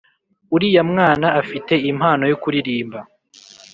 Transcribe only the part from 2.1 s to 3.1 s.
yo kuririmba